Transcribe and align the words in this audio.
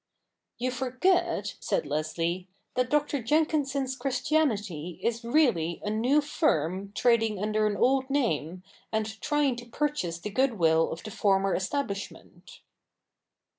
'You 0.57 0.71
forget,' 0.71 1.53
said 1.59 1.85
Leslie,' 1.85 2.47
that 2.75 2.89
Dr. 2.89 3.21
Jenkinson's 3.21 3.95
Christianity 3.95 4.99
is 5.03 5.23
really 5.23 5.79
a 5.85 5.91
new 5.91 6.21
firm 6.21 6.91
trading 6.95 7.37
under 7.37 7.67
an 7.67 7.77
old 7.77 8.09
name, 8.09 8.63
and 8.91 9.21
trying 9.21 9.55
to 9.57 9.65
purchase 9.69 10.17
the 10.17 10.31
goodwill 10.31 10.91
of 10.91 11.03
the 11.03 11.11
former 11.11 11.53
establishment.' 11.53 12.61